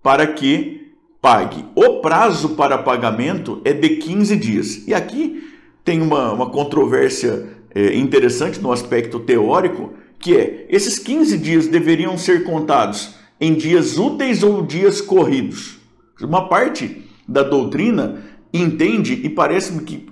para 0.02 0.26
que 0.26 0.94
pague. 1.22 1.66
O 1.76 2.02
prazo 2.02 2.50
para 2.50 2.78
pagamento 2.78 3.62
é 3.64 3.72
de 3.72 3.98
15 3.98 4.36
dias. 4.36 4.88
E 4.88 4.94
aqui 4.94 5.44
tem 5.84 6.02
uma, 6.02 6.32
uma 6.32 6.50
controvérsia 6.50 7.48
é, 7.74 7.96
interessante 7.96 8.60
no 8.60 8.72
aspecto 8.72 9.20
teórico, 9.20 9.94
que 10.20 10.36
é, 10.36 10.66
esses 10.70 10.98
15 10.98 11.38
dias 11.38 11.68
deveriam 11.68 12.18
ser 12.18 12.44
contados 12.44 13.16
em 13.40 13.54
dias 13.54 13.98
úteis 13.98 14.42
ou 14.42 14.64
dias 14.64 15.02
corridos. 15.02 15.78
Uma 16.22 16.48
parte 16.48 17.04
da 17.28 17.44
doutrina 17.44 18.24
entende, 18.54 19.14
e 19.24 19.30
parece-me 19.30 19.84
que 19.84 20.10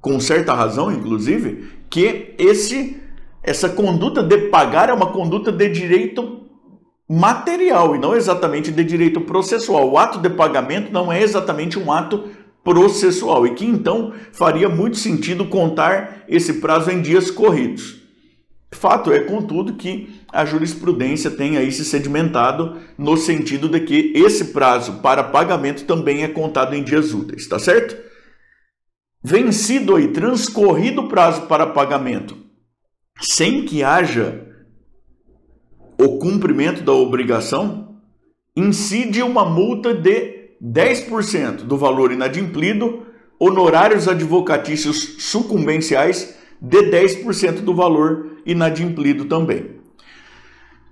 com 0.00 0.20
certa 0.20 0.54
razão, 0.54 0.92
inclusive, 0.92 1.68
que 1.90 2.34
esse 2.38 2.96
essa 3.42 3.68
conduta 3.68 4.22
de 4.22 4.36
pagar 4.48 4.90
é 4.90 4.92
uma 4.92 5.06
conduta 5.06 5.50
de 5.50 5.68
direito 5.70 6.37
material 7.08 7.96
e 7.96 7.98
não 7.98 8.14
exatamente 8.14 8.70
de 8.70 8.84
direito 8.84 9.20
processual. 9.22 9.90
O 9.90 9.96
ato 9.96 10.18
de 10.18 10.28
pagamento 10.28 10.92
não 10.92 11.10
é 11.10 11.22
exatamente 11.22 11.78
um 11.78 11.90
ato 11.90 12.28
processual 12.62 13.46
e 13.46 13.54
que 13.54 13.64
então 13.64 14.12
faria 14.32 14.68
muito 14.68 14.98
sentido 14.98 15.46
contar 15.46 16.24
esse 16.28 16.54
prazo 16.54 16.90
em 16.90 17.00
dias 17.00 17.30
corridos. 17.30 17.96
Fato 18.70 19.10
é, 19.10 19.20
contudo, 19.20 19.74
que 19.74 20.20
a 20.30 20.44
jurisprudência 20.44 21.30
tem 21.30 21.56
aí 21.56 21.72
se 21.72 21.86
sedimentado 21.86 22.76
no 22.98 23.16
sentido 23.16 23.66
de 23.66 23.80
que 23.80 24.12
esse 24.14 24.46
prazo 24.46 25.00
para 25.00 25.24
pagamento 25.24 25.84
também 25.84 26.22
é 26.22 26.28
contado 26.28 26.74
em 26.74 26.82
dias 26.82 27.14
úteis, 27.14 27.48
tá 27.48 27.58
certo? 27.58 27.96
Vencido 29.24 29.98
e 29.98 30.08
transcorrido 30.08 31.02
o 31.02 31.08
prazo 31.08 31.46
para 31.46 31.68
pagamento, 31.68 32.36
sem 33.18 33.64
que 33.64 33.82
haja 33.82 34.47
o 36.00 36.18
cumprimento 36.18 36.82
da 36.82 36.92
obrigação, 36.92 37.96
incide 38.56 39.22
uma 39.22 39.44
multa 39.44 39.92
de 39.92 40.50
10% 40.62 41.64
do 41.64 41.76
valor 41.76 42.12
inadimplido, 42.12 43.06
honorários 43.38 44.08
advocatícios 44.08 45.16
sucumbenciais 45.18 46.36
de 46.60 46.90
10% 46.90 47.60
do 47.60 47.74
valor 47.74 48.38
inadimplido 48.44 49.24
também. 49.26 49.78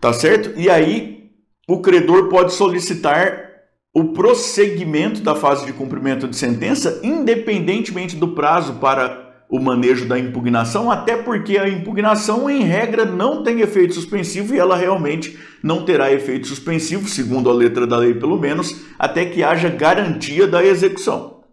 Tá 0.00 0.12
certo? 0.12 0.58
E 0.58 0.68
aí 0.68 1.30
o 1.68 1.80
credor 1.80 2.28
pode 2.28 2.52
solicitar 2.52 3.46
o 3.92 4.12
prosseguimento 4.12 5.20
da 5.22 5.34
fase 5.34 5.64
de 5.64 5.72
cumprimento 5.72 6.28
de 6.28 6.36
sentença, 6.36 7.00
independentemente 7.02 8.14
do 8.14 8.28
prazo 8.28 8.74
para 8.74 9.25
o 9.48 9.60
manejo 9.60 10.06
da 10.06 10.18
impugnação, 10.18 10.90
até 10.90 11.16
porque 11.16 11.56
a 11.56 11.68
impugnação, 11.68 12.50
em 12.50 12.62
regra, 12.62 13.04
não 13.04 13.42
tem 13.42 13.60
efeito 13.60 13.94
suspensivo 13.94 14.54
e 14.54 14.58
ela 14.58 14.76
realmente 14.76 15.38
não 15.62 15.84
terá 15.84 16.12
efeito 16.12 16.46
suspensivo, 16.48 17.08
segundo 17.08 17.48
a 17.48 17.54
letra 17.54 17.86
da 17.86 17.96
lei, 17.96 18.14
pelo 18.14 18.38
menos, 18.38 18.84
até 18.98 19.24
que 19.24 19.42
haja 19.44 19.68
garantia 19.68 20.46
da 20.46 20.64
execução. 20.64 21.44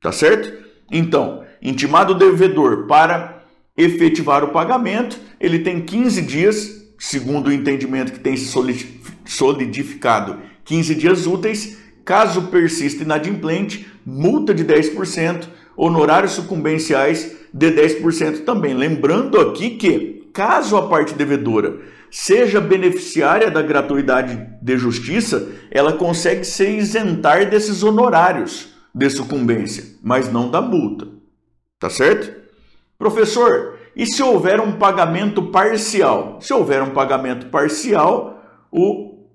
Tá 0.00 0.10
certo? 0.10 0.52
Então, 0.90 1.44
intimado 1.60 2.14
o 2.14 2.18
devedor 2.18 2.86
para 2.86 3.44
efetivar 3.76 4.42
o 4.42 4.48
pagamento, 4.48 5.18
ele 5.38 5.58
tem 5.58 5.80
15 5.80 6.22
dias, 6.22 6.92
segundo 6.98 7.48
o 7.48 7.52
entendimento 7.52 8.12
que 8.12 8.20
tem 8.20 8.36
se 8.36 8.50
solidificado, 9.24 10.38
15 10.64 10.94
dias 10.94 11.26
úteis. 11.26 11.78
Caso 12.02 12.48
persista 12.48 13.04
inadimplente, 13.04 13.86
multa 14.04 14.54
de 14.54 14.64
10%, 14.64 15.46
honorários 15.76 16.32
sucumbenciais 16.32 17.36
de 17.52 17.70
10% 17.70 18.44
também. 18.44 18.74
Lembrando 18.74 19.40
aqui 19.40 19.70
que, 19.70 20.30
caso 20.32 20.76
a 20.76 20.88
parte 20.88 21.14
devedora 21.14 21.78
seja 22.10 22.60
beneficiária 22.60 23.50
da 23.50 23.62
gratuidade 23.62 24.48
de 24.60 24.76
justiça, 24.76 25.48
ela 25.70 25.92
consegue 25.92 26.44
se 26.44 26.68
isentar 26.68 27.48
desses 27.48 27.82
honorários 27.82 28.74
de 28.94 29.08
sucumbência, 29.08 29.84
mas 30.02 30.30
não 30.30 30.50
da 30.50 30.60
multa. 30.60 31.06
Tá 31.78 31.88
certo? 31.88 32.34
Professor, 32.98 33.78
e 33.94 34.06
se 34.06 34.22
houver 34.22 34.60
um 34.60 34.72
pagamento 34.72 35.44
parcial? 35.44 36.38
Se 36.40 36.52
houver 36.52 36.82
um 36.82 36.90
pagamento 36.90 37.46
parcial, 37.46 38.42
o 38.70 39.26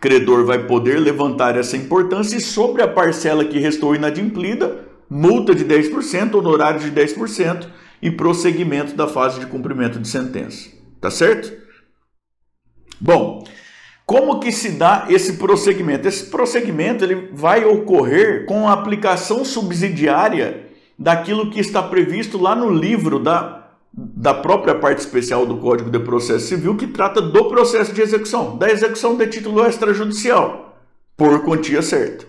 credor 0.00 0.44
vai 0.44 0.66
poder 0.66 0.98
levantar 0.98 1.56
essa 1.56 1.76
importância 1.76 2.36
e 2.36 2.40
sobre 2.40 2.82
a 2.82 2.88
parcela 2.88 3.44
que 3.44 3.58
restou 3.58 3.94
inadimplida, 3.94 4.87
multa 5.08 5.54
de 5.54 5.64
10%, 5.64 6.34
honorário 6.34 6.80
de 6.80 6.90
10% 6.90 7.66
e 8.00 8.10
prosseguimento 8.10 8.94
da 8.94 9.08
fase 9.08 9.40
de 9.40 9.46
cumprimento 9.46 9.98
de 9.98 10.08
sentença. 10.08 10.70
Tá 11.00 11.10
certo? 11.10 11.52
Bom, 13.00 13.44
como 14.04 14.40
que 14.40 14.50
se 14.50 14.70
dá 14.70 15.06
esse 15.08 15.34
prosseguimento? 15.34 16.08
Esse 16.08 16.26
prosseguimento 16.26 17.04
ele 17.04 17.28
vai 17.32 17.64
ocorrer 17.64 18.46
com 18.46 18.68
a 18.68 18.72
aplicação 18.72 19.44
subsidiária 19.44 20.66
daquilo 20.98 21.50
que 21.50 21.60
está 21.60 21.82
previsto 21.82 22.38
lá 22.38 22.56
no 22.56 22.70
livro 22.70 23.18
da, 23.18 23.68
da 23.92 24.34
própria 24.34 24.74
parte 24.74 24.98
especial 24.98 25.46
do 25.46 25.58
Código 25.58 25.90
de 25.90 26.00
Processo 26.00 26.46
Civil, 26.46 26.76
que 26.76 26.88
trata 26.88 27.20
do 27.20 27.48
processo 27.48 27.92
de 27.92 28.00
execução, 28.00 28.56
da 28.56 28.70
execução 28.70 29.16
de 29.16 29.26
título 29.28 29.64
extrajudicial, 29.64 30.76
por 31.16 31.44
quantia 31.44 31.82
certa. 31.82 32.26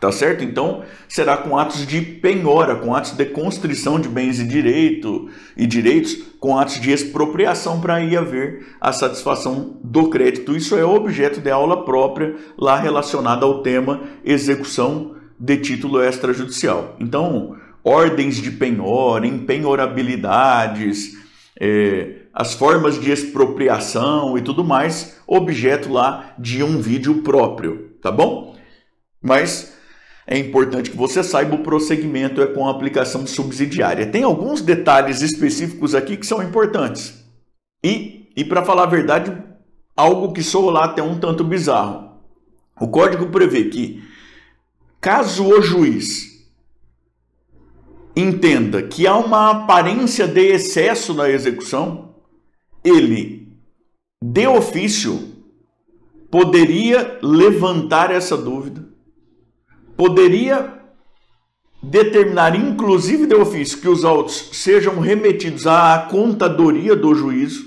Tá 0.00 0.12
certo? 0.12 0.44
Então, 0.44 0.84
será 1.08 1.36
com 1.36 1.58
atos 1.58 1.84
de 1.84 2.00
penhora, 2.00 2.76
com 2.76 2.94
atos 2.94 3.12
de 3.12 3.24
constrição 3.24 3.98
de 3.98 4.08
bens 4.08 4.38
e 4.38 4.46
direito 4.46 5.28
e 5.56 5.66
direitos, 5.66 6.14
com 6.38 6.56
atos 6.56 6.80
de 6.80 6.92
expropriação 6.92 7.80
para 7.80 7.96
aí 7.96 8.16
haver 8.16 8.64
a 8.80 8.92
satisfação 8.92 9.76
do 9.82 10.08
crédito. 10.08 10.54
Isso 10.54 10.76
é 10.76 10.84
objeto 10.84 11.40
de 11.40 11.50
aula 11.50 11.84
própria 11.84 12.36
lá 12.56 12.78
relacionada 12.78 13.44
ao 13.44 13.60
tema 13.60 14.02
execução 14.24 15.16
de 15.38 15.56
título 15.56 16.00
extrajudicial. 16.00 16.94
Então, 17.00 17.56
ordens 17.82 18.36
de 18.36 18.52
penhora, 18.52 19.26
empenhorabilidades, 19.26 21.16
é, 21.60 22.18
as 22.32 22.54
formas 22.54 23.00
de 23.00 23.10
expropriação 23.10 24.38
e 24.38 24.42
tudo 24.42 24.62
mais, 24.62 25.20
objeto 25.26 25.92
lá 25.92 26.34
de 26.38 26.62
um 26.62 26.80
vídeo 26.80 27.22
próprio, 27.22 27.96
tá 28.00 28.12
bom? 28.12 28.56
Mas 29.20 29.76
é 30.28 30.38
importante 30.38 30.90
que 30.90 30.96
você 30.96 31.24
saiba 31.24 31.56
o 31.56 31.62
prosseguimento 31.62 32.40
é 32.40 32.46
com 32.46 32.68
a 32.68 32.70
aplicação 32.70 33.26
subsidiária. 33.26 34.06
Tem 34.06 34.22
alguns 34.22 34.60
detalhes 34.60 35.22
específicos 35.22 35.94
aqui 35.94 36.16
que 36.16 36.26
são 36.26 36.42
importantes. 36.42 37.24
E, 37.82 38.30
e 38.36 38.44
para 38.44 38.64
falar 38.64 38.84
a 38.84 38.86
verdade, 38.86 39.36
algo 39.96 40.32
que 40.32 40.42
soa 40.42 40.70
lá 40.70 40.84
até 40.84 41.02
um 41.02 41.18
tanto 41.18 41.42
bizarro. 41.42 42.12
O 42.80 42.86
código 42.86 43.26
prevê 43.30 43.64
que 43.64 44.06
Caso 45.00 45.46
o 45.46 45.62
juiz 45.62 46.44
entenda 48.16 48.82
que 48.82 49.06
há 49.06 49.16
uma 49.16 49.50
aparência 49.50 50.26
de 50.26 50.40
excesso 50.40 51.14
na 51.14 51.30
execução, 51.30 52.16
ele, 52.82 53.56
de 54.22 54.46
ofício, 54.48 55.34
poderia 56.28 57.16
levantar 57.22 58.10
essa 58.10 58.36
dúvida, 58.36 58.88
poderia 59.98 60.78
determinar, 61.82 62.54
inclusive 62.54 63.26
de 63.26 63.34
ofício, 63.34 63.80
que 63.80 63.88
os 63.88 64.04
autos 64.04 64.50
sejam 64.52 64.98
remetidos 65.00 65.66
à 65.66 66.06
contadoria 66.10 66.96
do 66.96 67.14
juízo, 67.14 67.66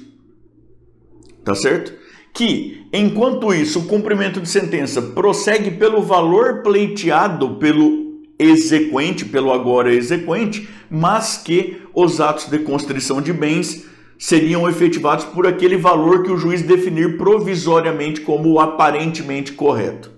tá 1.43 1.53
certo? 1.53 2.01
que, 2.33 2.87
enquanto 2.93 3.53
isso, 3.53 3.79
o 3.79 3.85
cumprimento 3.85 4.39
de 4.39 4.47
sentença 4.47 5.01
prossegue 5.01 5.71
pelo 5.71 6.01
valor 6.01 6.61
pleiteado 6.63 7.55
pelo 7.55 8.21
exequente, 8.39 9.25
pelo 9.25 9.51
agora 9.51 9.93
exequente, 9.93 10.67
mas 10.89 11.37
que 11.37 11.81
os 11.93 12.19
atos 12.19 12.47
de 12.47 12.59
constrição 12.59 13.21
de 13.21 13.33
bens 13.33 13.85
seriam 14.17 14.69
efetivados 14.69 15.25
por 15.25 15.45
aquele 15.45 15.75
valor 15.75 16.23
que 16.23 16.31
o 16.31 16.37
juiz 16.37 16.61
definir 16.61 17.17
provisoriamente 17.17 18.21
como 18.21 18.59
aparentemente 18.59 19.51
correto. 19.51 20.11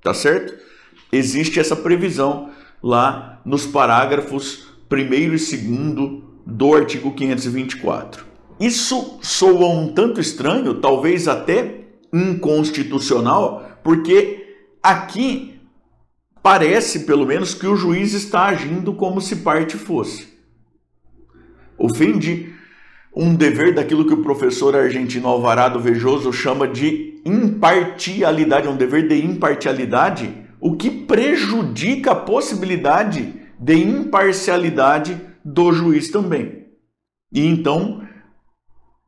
Tá 0.00 0.14
certo? 0.14 0.54
Existe 1.12 1.60
essa 1.60 1.76
previsão 1.76 2.48
lá 2.82 3.42
nos 3.44 3.66
parágrafos 3.66 4.66
1 4.90 4.96
e 4.96 5.28
2 5.28 6.22
do 6.46 6.74
artigo 6.74 7.12
524. 7.12 8.24
Isso 8.58 9.18
soa 9.20 9.68
um 9.68 9.92
tanto 9.92 10.20
estranho, 10.20 10.74
talvez 10.80 11.28
até 11.28 11.84
inconstitucional, 12.12 13.78
porque 13.84 14.56
aqui 14.82 15.60
parece, 16.42 17.00
pelo 17.00 17.26
menos, 17.26 17.52
que 17.52 17.66
o 17.66 17.76
juiz 17.76 18.14
está 18.14 18.46
agindo 18.46 18.94
como 18.94 19.20
se 19.20 19.36
parte 19.36 19.76
fosse. 19.76 20.28
Ofende 21.76 22.54
um 23.14 23.34
dever 23.34 23.74
daquilo 23.74 24.06
que 24.06 24.14
o 24.14 24.22
professor 24.22 24.74
argentino 24.74 25.28
Alvarado 25.28 25.78
Vejoso 25.78 26.32
chama 26.32 26.66
de 26.66 27.20
impartialidade, 27.24 28.66
um 28.66 28.76
dever 28.76 29.06
de 29.06 29.22
impartialidade, 29.22 30.41
o 30.62 30.76
que 30.76 30.88
prejudica 30.88 32.12
a 32.12 32.14
possibilidade 32.14 33.34
de 33.58 33.74
imparcialidade 33.74 35.20
do 35.44 35.72
juiz 35.72 36.08
também. 36.08 36.68
E 37.32 37.44
então 37.44 38.00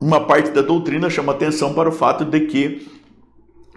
uma 0.01 0.27
parte 0.27 0.51
da 0.51 0.63
doutrina 0.63 1.09
chama 1.09 1.31
atenção 1.31 1.73
para 1.73 1.89
o 1.89 1.93
fato 1.93 2.25
de 2.25 2.41
que 2.41 2.89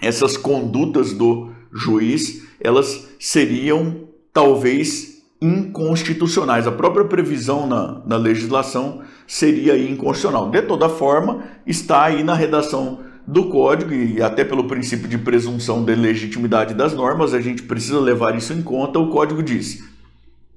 essas 0.01 0.35
condutas 0.35 1.13
do 1.13 1.51
juiz 1.71 2.47
elas 2.59 3.09
seriam 3.19 4.07
talvez 4.33 5.21
inconstitucionais. 5.39 6.65
A 6.65 6.71
própria 6.71 7.05
previsão 7.05 7.67
na, 7.67 8.01
na 8.07 8.17
legislação 8.17 9.01
seria 9.27 9.77
inconstitucional. 9.77 10.49
De 10.49 10.63
toda 10.63 10.89
forma, 10.89 11.43
está 11.63 12.05
aí 12.05 12.23
na 12.23 12.33
redação 12.33 13.01
do 13.27 13.49
código 13.49 13.93
e 13.93 14.21
até 14.21 14.45
pelo 14.45 14.67
princípio 14.67 15.07
de 15.07 15.17
presunção 15.17 15.83
de 15.83 15.93
legitimidade 15.93 16.73
das 16.73 16.93
normas, 16.93 17.33
a 17.33 17.41
gente 17.41 17.63
precisa 17.63 17.99
levar 17.99 18.37
isso 18.37 18.53
em 18.53 18.61
conta. 18.61 18.97
O 18.97 19.09
código 19.09 19.43
diz: 19.43 19.83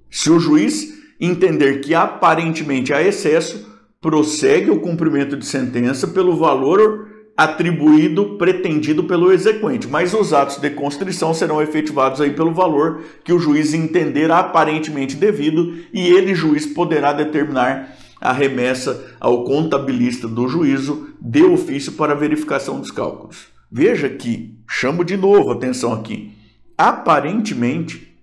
se 0.08 0.30
o 0.30 0.38
juiz 0.38 0.94
entender 1.20 1.80
que 1.80 1.94
aparentemente 1.94 2.92
há 2.92 3.02
excesso, 3.02 3.68
prossegue 4.00 4.70
o 4.70 4.80
cumprimento 4.80 5.36
de 5.36 5.44
sentença 5.44 6.06
pelo 6.06 6.36
valor 6.36 7.08
atribuído, 7.36 8.36
pretendido 8.36 9.04
pelo 9.04 9.32
exequente, 9.32 9.88
mas 9.88 10.12
os 10.12 10.32
atos 10.32 10.58
de 10.58 10.70
constrição 10.70 11.32
serão 11.32 11.60
efetivados 11.60 12.20
aí 12.20 12.30
pelo 12.30 12.52
valor 12.52 13.02
que 13.24 13.32
o 13.32 13.38
juiz 13.38 13.72
entender 13.72 14.30
aparentemente 14.30 15.16
devido 15.16 15.74
e 15.92 16.06
ele, 16.06 16.34
juiz, 16.34 16.66
poderá 16.66 17.12
determinar 17.14 17.96
a 18.20 18.32
remessa 18.32 19.14
ao 19.18 19.44
contabilista 19.44 20.28
do 20.28 20.46
juízo 20.46 21.14
de 21.20 21.42
ofício 21.42 21.92
para 21.92 22.14
verificação 22.14 22.78
dos 22.78 22.90
cálculos. 22.90 23.46
Veja 23.70 24.08
que, 24.08 24.58
chamo 24.68 25.04
de 25.04 25.16
novo 25.16 25.50
atenção 25.50 25.92
aqui, 25.92 26.32
aparentemente, 26.76 28.14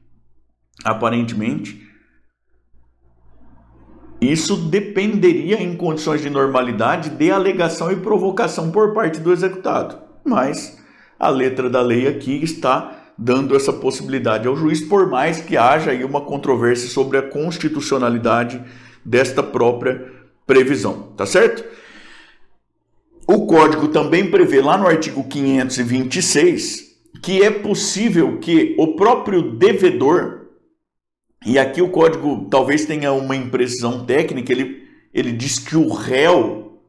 aparentemente, 0.84 1.88
isso 4.20 4.56
dependeria, 4.56 5.62
em 5.62 5.76
condições 5.76 6.22
de 6.22 6.30
normalidade, 6.30 7.12
de 7.12 7.32
alegação 7.32 7.92
e 7.92 7.96
provocação 7.96 8.72
por 8.72 8.94
parte 8.94 9.20
do 9.20 9.32
executado. 9.32 9.98
Mas 10.26 10.78
a 11.20 11.30
letra 11.30 11.70
da 11.70 11.82
lei 11.82 12.08
aqui 12.08 12.44
está 12.44 12.98
dando 13.18 13.56
essa 13.56 13.74
possibilidade 13.74 14.48
ao 14.48 14.56
juiz, 14.56 14.82
por 14.82 15.10
mais 15.10 15.40
que 15.40 15.58
haja 15.58 15.92
aí 15.92 16.04
uma 16.04 16.22
controvérsia 16.22 16.90
sobre 16.90 17.18
a 17.18 17.24
constitucionalidade 17.24 18.62
desta 19.08 19.41
própria 19.41 20.12
previsão, 20.46 21.13
tá 21.15 21.26
certo? 21.26 21.63
O 23.26 23.46
código 23.46 23.88
também 23.88 24.30
prevê 24.30 24.62
lá 24.62 24.78
no 24.78 24.86
artigo 24.86 25.24
526 25.24 26.88
que 27.24 27.41
é 27.41 27.50
possível 27.50 28.38
que 28.39 28.76
o 28.78 28.96
próprio 28.96 29.41
devedor 29.41 30.48
e 31.46 31.58
aqui 31.58 31.82
o 31.82 31.89
código 31.89 32.48
talvez 32.50 32.86
tenha 32.86 33.13
uma 33.13 33.36
imprecisão 33.36 34.06
técnica, 34.06 34.52
ele, 34.52 34.86
ele 35.13 35.32
diz 35.32 35.58
que 35.58 35.78
o 35.78 35.91
réu, 35.93 36.82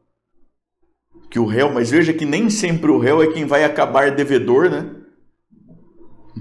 que 1.30 1.38
o 1.38 1.46
réu, 1.46 1.72
mas 1.72 1.90
veja 1.90 2.12
que 2.12 2.24
nem 2.24 2.50
sempre 2.50 2.90
o 2.90 2.98
réu 2.98 3.22
é 3.22 3.28
quem 3.28 3.44
vai 3.44 3.62
acabar 3.64 4.10
devedor, 4.10 4.68
né? 4.70 4.90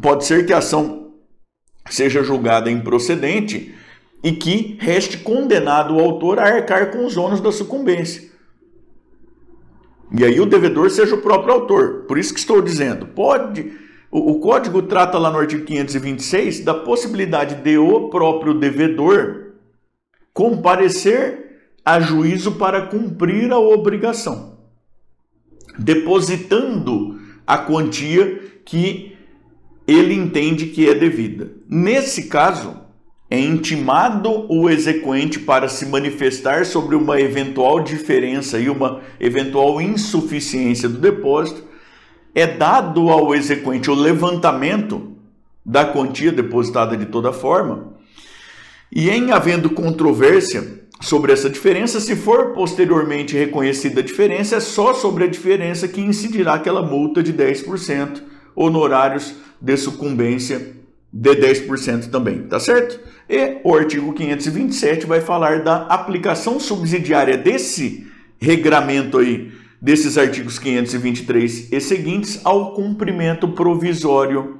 Pode 0.02 0.26
ser 0.26 0.46
que 0.46 0.54
a 0.54 0.58
ação 0.58 1.13
seja 1.90 2.24
julgada 2.24 2.72
improcedente 2.72 3.77
e 4.28 4.34
que 4.34 4.76
reste 4.78 5.20
condenado 5.20 5.96
o 5.96 6.02
autor 6.02 6.38
a 6.38 6.44
arcar 6.44 6.92
com 6.92 7.06
os 7.06 7.16
ônus 7.16 7.40
da 7.40 7.50
sucumbência. 7.50 8.30
E 10.12 10.26
aí 10.26 10.38
o 10.42 10.46
devedor 10.46 10.90
seja 10.90 11.16
o 11.16 11.22
próprio 11.22 11.54
autor. 11.54 12.04
Por 12.10 12.18
isso 12.18 12.34
que 12.34 12.40
estou 12.42 12.62
dizendo, 12.62 13.06
pode 13.08 13.72
o, 14.12 14.32
o 14.32 14.40
código 14.42 14.82
trata 14.82 15.18
lá 15.18 15.32
no 15.32 15.38
artigo 15.38 15.63
526 15.63 16.60
da 16.60 16.74
possibilidade 16.74 17.56
de 17.56 17.78
o 17.78 18.10
próprio 18.10 18.54
devedor 18.54 19.54
comparecer 20.34 21.72
a 21.86 22.02
juízo 22.02 22.52
para 22.56 22.88
cumprir 22.88 23.50
a 23.54 23.60
obrigação, 23.60 24.58
depositando 25.80 27.18
a 27.46 27.60
quantia 27.60 28.42
que 28.66 29.16
ele 29.88 30.13
entende 30.13 30.66
que 30.66 30.90
é 30.90 30.94
devida. 30.94 31.50
Nesse 31.70 32.28
caso, 32.28 32.87
é 33.30 33.40
intimado 33.40 34.46
o 34.50 34.70
exequente 34.70 35.40
para 35.40 35.68
se 35.68 35.86
manifestar 35.86 36.66
sobre 36.66 36.96
uma 36.96 37.20
eventual 37.20 37.82
diferença 37.82 38.58
e 38.58 38.70
uma 38.70 39.02
eventual 39.20 39.82
insuficiência 39.82 40.88
do 40.88 40.98
depósito 40.98 41.63
é 42.34 42.48
dado 42.48 43.10
ao 43.10 43.34
exequente 43.34 43.90
o 43.90 43.96
levantamento 43.96 45.18
da 45.66 45.84
quantia 45.84 46.32
depositada 46.32 46.96
de 46.96 47.08
toda 47.08 47.34
forma, 47.34 47.98
e 48.90 49.10
em 49.10 49.32
havendo 49.32 49.70
controvérsia 49.70 50.86
sobre 51.02 51.34
essa 51.34 51.50
diferença, 51.50 52.00
se 52.00 52.16
for 52.16 52.54
posteriormente 52.54 53.36
reconhecida 53.36 54.00
a 54.00 54.04
diferença, 54.04 54.56
é 54.56 54.60
só 54.60 54.94
sobre 54.94 55.26
a 55.26 55.28
diferença 55.28 55.88
que 55.88 56.00
incidirá 56.00 56.54
aquela 56.54 56.82
multa 56.82 57.22
de 57.22 57.34
10%, 57.34 58.22
honorários 58.56 59.36
de 59.60 59.76
sucumbência 59.76 60.76
de 61.12 61.32
10% 61.32 62.10
também, 62.10 62.44
tá 62.44 62.60
certo? 62.60 63.00
E 63.30 63.60
o 63.63 63.76
artigo 63.76 64.13
527 64.13 65.06
vai 65.06 65.22
falar 65.22 65.63
da 65.63 65.86
aplicação 65.88 66.60
subsidiária 66.60 67.38
desse 67.38 68.08
regramento 68.40 69.18
aí 69.18 69.52
desses 69.82 70.18
artigos 70.18 70.58
523 70.58 71.72
e 71.72 71.80
seguintes 71.80 72.42
ao 72.44 72.74
cumprimento 72.74 73.50
provisório 73.50 74.60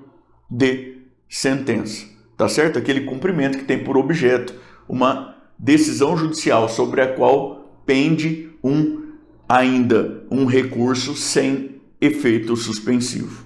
de 0.50 0.98
sentença. 1.30 2.06
Tá 2.36 2.48
certo? 2.48 2.78
Aquele 2.78 3.02
cumprimento 3.02 3.58
que 3.58 3.66
tem 3.66 3.84
por 3.84 3.98
objeto 3.98 4.54
uma 4.88 5.36
decisão 5.58 6.16
judicial 6.16 6.70
sobre 6.70 7.02
a 7.02 7.08
qual 7.08 7.82
pende 7.86 8.52
um 8.64 9.08
ainda 9.50 10.24
um 10.30 10.46
recurso 10.46 11.16
sem 11.16 11.82
efeito 12.00 12.56
suspensivo. 12.56 13.46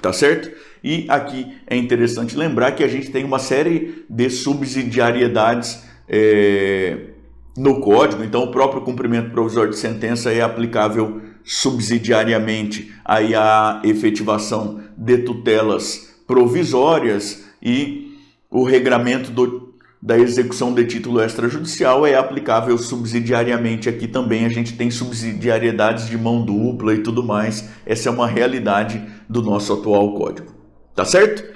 Tá 0.00 0.12
certo? 0.12 0.50
E 0.84 1.06
aqui 1.08 1.56
é 1.66 1.74
interessante 1.74 2.36
lembrar 2.36 2.72
que 2.72 2.84
a 2.84 2.88
gente 2.88 3.10
tem 3.10 3.24
uma 3.24 3.38
série 3.38 4.04
de 4.08 4.28
subsidiariedades 4.28 5.82
é, 6.06 6.98
no 7.56 7.80
código, 7.80 8.22
então 8.22 8.44
o 8.44 8.50
próprio 8.50 8.82
cumprimento 8.82 9.30
provisório 9.30 9.70
de 9.70 9.78
sentença 9.78 10.30
é 10.30 10.42
aplicável 10.42 11.22
subsidiariamente 11.42 12.92
aí 13.02 13.34
à 13.34 13.80
efetivação 13.82 14.82
de 14.94 15.18
tutelas 15.18 16.22
provisórias 16.26 17.46
e 17.62 18.18
o 18.50 18.62
regramento 18.62 19.30
do, 19.30 19.74
da 20.02 20.18
execução 20.18 20.74
de 20.74 20.84
título 20.84 21.22
extrajudicial 21.22 22.06
é 22.06 22.14
aplicável 22.14 22.76
subsidiariamente 22.76 23.88
aqui 23.88 24.06
também. 24.06 24.44
A 24.44 24.50
gente 24.50 24.74
tem 24.74 24.90
subsidiariedades 24.90 26.08
de 26.08 26.18
mão 26.18 26.44
dupla 26.44 26.94
e 26.94 26.98
tudo 26.98 27.22
mais. 27.22 27.70
Essa 27.86 28.10
é 28.10 28.12
uma 28.12 28.28
realidade 28.28 29.02
do 29.28 29.40
nosso 29.40 29.72
atual 29.72 30.14
código. 30.14 30.53
Tá 30.94 31.04
certo? 31.04 31.52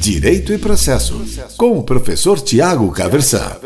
Direito 0.00 0.52
e 0.52 0.58
Processo, 0.58 1.24
com 1.56 1.78
o 1.78 1.82
professor 1.82 2.40
Tiago 2.40 2.90
Caversan. 2.92 3.56